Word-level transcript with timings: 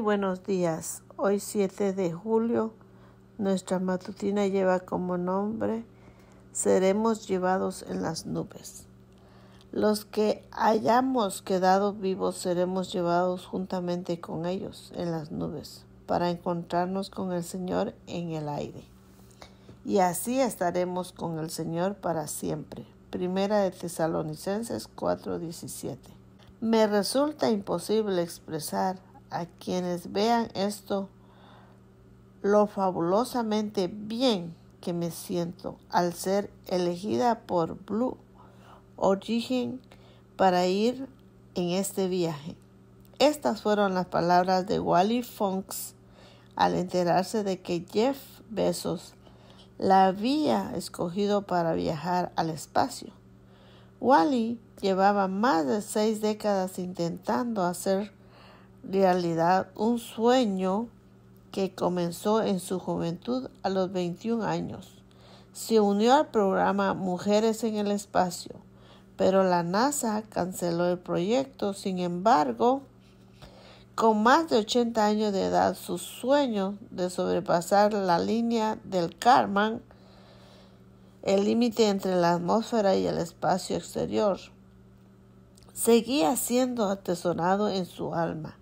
Buenos 0.00 0.44
días. 0.44 1.02
Hoy 1.16 1.40
7 1.40 1.92
de 1.92 2.12
julio, 2.12 2.72
nuestra 3.36 3.80
matutina 3.80 4.46
lleva 4.46 4.78
como 4.80 5.18
nombre 5.18 5.84
Seremos 6.52 7.26
llevados 7.26 7.84
en 7.88 8.02
las 8.02 8.24
nubes. 8.24 8.84
Los 9.72 10.04
que 10.04 10.46
hayamos 10.52 11.42
quedado 11.42 11.94
vivos 11.94 12.36
seremos 12.36 12.92
llevados 12.92 13.44
juntamente 13.44 14.20
con 14.20 14.46
ellos 14.46 14.92
en 14.94 15.10
las 15.10 15.32
nubes 15.32 15.84
para 16.06 16.30
encontrarnos 16.30 17.10
con 17.10 17.32
el 17.32 17.42
Señor 17.42 17.92
en 18.06 18.30
el 18.30 18.48
aire. 18.48 18.84
Y 19.84 19.98
así 19.98 20.40
estaremos 20.40 21.12
con 21.12 21.40
el 21.40 21.50
Señor 21.50 21.96
para 21.96 22.28
siempre. 22.28 22.86
Primera 23.10 23.58
de 23.58 23.72
Tesalonicenses 23.72 24.88
4:17. 24.94 25.98
Me 26.60 26.86
resulta 26.86 27.50
imposible 27.50 28.22
expresar 28.22 28.98
a 29.30 29.46
quienes 29.46 30.12
vean 30.12 30.48
esto 30.54 31.08
lo 32.42 32.66
fabulosamente 32.66 33.88
bien 33.92 34.54
que 34.80 34.92
me 34.92 35.10
siento 35.10 35.78
al 35.90 36.12
ser 36.12 36.50
elegida 36.66 37.40
por 37.40 37.84
Blue 37.84 38.16
Origin 38.96 39.80
para 40.36 40.66
ir 40.66 41.08
en 41.54 41.70
este 41.70 42.08
viaje. 42.08 42.56
Estas 43.18 43.62
fueron 43.62 43.94
las 43.94 44.06
palabras 44.06 44.66
de 44.66 44.78
Wally 44.78 45.22
Funks 45.22 45.94
al 46.54 46.74
enterarse 46.74 47.42
de 47.42 47.60
que 47.60 47.84
Jeff 47.90 48.18
Bezos 48.48 49.14
la 49.78 50.06
había 50.06 50.72
escogido 50.76 51.42
para 51.42 51.74
viajar 51.74 52.32
al 52.36 52.50
espacio. 52.50 53.12
Wally 54.00 54.60
llevaba 54.80 55.26
más 55.26 55.66
de 55.66 55.82
seis 55.82 56.20
décadas 56.20 56.78
intentando 56.78 57.64
hacer 57.64 58.12
realidad 58.88 59.68
un 59.74 59.98
sueño 59.98 60.88
que 61.52 61.74
comenzó 61.74 62.42
en 62.42 62.60
su 62.60 62.78
juventud 62.78 63.48
a 63.62 63.68
los 63.68 63.92
21 63.92 64.44
años. 64.44 64.94
Se 65.52 65.80
unió 65.80 66.14
al 66.14 66.28
programa 66.28 66.94
Mujeres 66.94 67.64
en 67.64 67.76
el 67.76 67.90
Espacio, 67.90 68.54
pero 69.16 69.44
la 69.44 69.62
NASA 69.62 70.22
canceló 70.28 70.88
el 70.88 70.98
proyecto. 70.98 71.74
Sin 71.74 71.98
embargo, 71.98 72.82
con 73.94 74.22
más 74.22 74.48
de 74.48 74.58
80 74.58 75.04
años 75.04 75.32
de 75.32 75.46
edad, 75.46 75.74
su 75.74 75.98
sueño 75.98 76.78
de 76.90 77.10
sobrepasar 77.10 77.92
la 77.92 78.18
línea 78.18 78.78
del 78.84 79.18
Karman, 79.18 79.82
el 81.22 81.44
límite 81.44 81.88
entre 81.88 82.14
la 82.14 82.34
atmósfera 82.34 82.94
y 82.94 83.06
el 83.06 83.18
espacio 83.18 83.76
exterior, 83.76 84.38
seguía 85.74 86.36
siendo 86.36 86.88
atesorado 86.88 87.68
en 87.68 87.86
su 87.86 88.14
alma. 88.14 88.56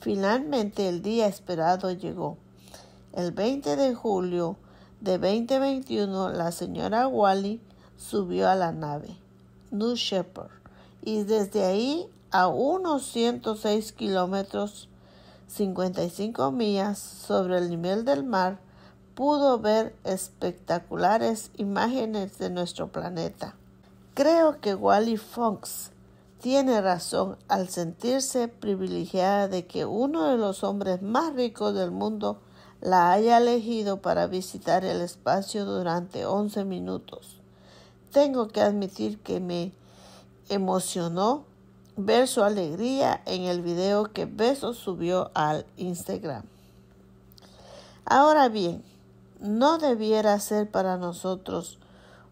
Finalmente 0.00 0.88
el 0.88 1.02
día 1.02 1.26
esperado 1.26 1.92
llegó. 1.92 2.38
El 3.12 3.32
20 3.32 3.76
de 3.76 3.94
julio 3.94 4.56
de 5.00 5.18
2021 5.18 6.30
la 6.30 6.52
señora 6.52 7.06
Wally 7.06 7.60
subió 7.98 8.48
a 8.48 8.54
la 8.54 8.72
nave 8.72 9.16
New 9.70 9.94
Shepard 9.94 10.50
y 11.02 11.24
desde 11.24 11.64
ahí 11.64 12.06
a 12.30 12.46
unos 12.46 13.04
106 13.06 13.92
kilómetros 13.92 14.88
55 15.48 16.50
millas 16.50 16.98
sobre 16.98 17.58
el 17.58 17.68
nivel 17.68 18.06
del 18.06 18.24
mar 18.24 18.58
pudo 19.14 19.58
ver 19.58 19.94
espectaculares 20.04 21.50
imágenes 21.58 22.38
de 22.38 22.48
nuestro 22.48 22.88
planeta. 22.88 23.54
Creo 24.14 24.60
que 24.60 24.74
Wally 24.74 25.18
Fox 25.18 25.90
tiene 26.40 26.80
razón 26.80 27.36
al 27.48 27.68
sentirse 27.68 28.48
privilegiada 28.48 29.46
de 29.46 29.66
que 29.66 29.84
uno 29.84 30.30
de 30.30 30.38
los 30.38 30.64
hombres 30.64 31.02
más 31.02 31.34
ricos 31.34 31.74
del 31.74 31.90
mundo 31.90 32.40
la 32.80 33.12
haya 33.12 33.36
elegido 33.36 34.00
para 34.00 34.26
visitar 34.26 34.84
el 34.84 35.02
espacio 35.02 35.66
durante 35.66 36.24
11 36.24 36.64
minutos. 36.64 37.36
Tengo 38.10 38.48
que 38.48 38.62
admitir 38.62 39.18
que 39.18 39.38
me 39.38 39.72
emocionó 40.48 41.44
ver 41.96 42.26
su 42.26 42.42
alegría 42.42 43.20
en 43.26 43.42
el 43.42 43.60
video 43.60 44.04
que 44.04 44.24
Besos 44.24 44.78
subió 44.78 45.30
al 45.34 45.66
Instagram. 45.76 46.44
Ahora 48.06 48.48
bien, 48.48 48.82
no 49.40 49.76
debiera 49.76 50.40
ser 50.40 50.70
para 50.70 50.96
nosotros 50.96 51.78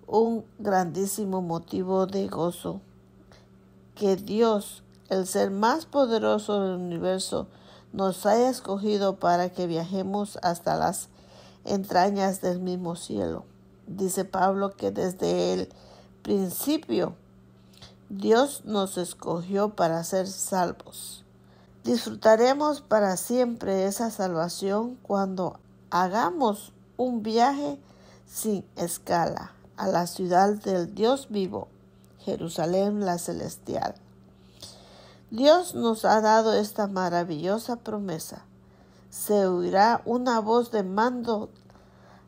un 0.06 0.46
grandísimo 0.58 1.42
motivo 1.42 2.06
de 2.06 2.26
gozo 2.26 2.80
que 3.98 4.14
Dios, 4.14 4.84
el 5.08 5.26
ser 5.26 5.50
más 5.50 5.84
poderoso 5.84 6.62
del 6.62 6.76
universo, 6.76 7.48
nos 7.92 8.26
haya 8.26 8.48
escogido 8.48 9.16
para 9.16 9.50
que 9.50 9.66
viajemos 9.66 10.38
hasta 10.42 10.76
las 10.76 11.08
entrañas 11.64 12.40
del 12.40 12.60
mismo 12.60 12.94
cielo. 12.94 13.44
Dice 13.88 14.24
Pablo 14.24 14.76
que 14.76 14.92
desde 14.92 15.52
el 15.52 15.68
principio 16.22 17.16
Dios 18.08 18.62
nos 18.64 18.98
escogió 18.98 19.70
para 19.70 20.04
ser 20.04 20.28
salvos. 20.28 21.24
Disfrutaremos 21.82 22.80
para 22.80 23.16
siempre 23.16 23.86
esa 23.86 24.10
salvación 24.10 24.96
cuando 25.02 25.58
hagamos 25.90 26.72
un 26.96 27.22
viaje 27.22 27.80
sin 28.26 28.64
escala 28.76 29.52
a 29.76 29.88
la 29.88 30.06
ciudad 30.06 30.54
del 30.54 30.94
Dios 30.94 31.28
vivo 31.30 31.68
Jerusalén 32.28 33.06
la 33.06 33.16
celestial. 33.16 33.94
Dios 35.30 35.74
nos 35.74 36.04
ha 36.04 36.20
dado 36.20 36.52
esta 36.52 36.86
maravillosa 36.86 37.76
promesa. 37.76 38.44
Se 39.08 39.46
oirá 39.46 40.02
una 40.04 40.38
voz 40.38 40.70
de 40.70 40.82
mando, 40.82 41.48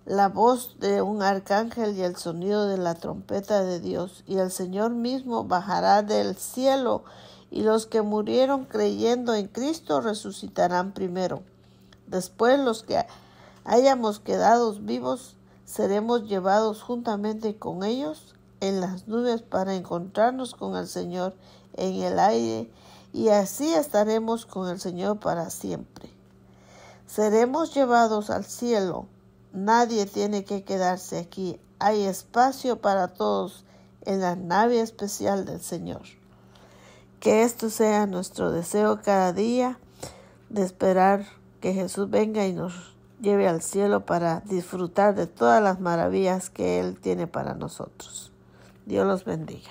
la 0.07 0.31
voz 0.31 0.79
de 0.81 1.03
un 1.03 1.21
arcángel 1.23 1.99
y 1.99 2.01
el 2.01 2.17
sonido 2.17 2.67
de 2.67 2.79
la 2.79 2.95
trompeta 2.95 3.63
de 3.63 3.79
Dios, 3.79 4.25
y 4.27 4.39
el 4.39 4.51
Señor 4.51 4.93
mismo 4.93 5.45
bajará 5.45 6.03
del 6.03 6.35
cielo, 6.35 7.05
y 7.51 7.63
los 7.63 7.85
que 7.85 8.01
murieron 8.01 8.65
creyendo 8.65 9.35
en 9.35 9.49
Cristo 9.49 10.01
resucitarán 10.01 10.93
primero. 10.93 11.43
Después 12.07 12.59
los 12.59 12.85
que 12.85 13.05
hayamos 13.65 14.19
quedado 14.19 14.73
vivos 14.81 15.37
seremos 15.67 16.27
llevados 16.27 16.81
juntamente 16.81 17.59
con 17.59 17.85
ellos 17.85 18.35
en 18.61 18.81
las 18.81 19.09
nubes 19.09 19.43
para 19.43 19.75
encontrarnos 19.75 20.55
con 20.55 20.77
el 20.77 20.87
Señor 20.87 21.35
en 21.75 22.03
el 22.03 22.19
aire 22.19 22.71
y 23.13 23.29
así 23.29 23.73
estaremos 23.73 24.47
con 24.47 24.69
el 24.69 24.81
Señor 24.81 25.19
para 25.19 25.51
siempre. 25.51 26.11
Seremos 27.07 27.75
llevados 27.75 28.31
al 28.31 28.45
cielo. 28.45 29.07
Nadie 29.53 30.07
tiene 30.07 30.45
que 30.45 30.63
quedarse 30.63 31.19
aquí. 31.19 31.59
Hay 31.81 32.05
espacio 32.05 32.81
para 32.81 33.09
todos 33.09 33.65
en 34.03 34.21
la 34.21 34.37
nave 34.37 34.81
especial 34.81 35.45
del 35.45 35.61
Señor. 35.61 36.03
Que 37.19 37.43
esto 37.43 37.69
sea 37.69 38.07
nuestro 38.07 38.53
deseo 38.53 39.01
cada 39.03 39.33
día 39.33 39.79
de 40.49 40.63
esperar 40.63 41.27
que 41.61 41.75
Jesús 41.75 42.09
venga 42.09 42.47
y 42.47 42.53
nos 42.53 42.95
lleve 43.21 43.49
al 43.49 43.61
cielo 43.61 44.07
para 44.07 44.41
disfrutar 44.41 45.15
de 45.15 45.27
todas 45.27 45.63
las 45.63 45.81
maravillas 45.81 46.49
que 46.49 46.81
Él 46.81 46.99
tiene 46.99 47.27
para 47.27 47.55
nosotros. 47.55 48.30
Dios 48.91 49.07
los 49.07 49.25
bendiga. 49.25 49.71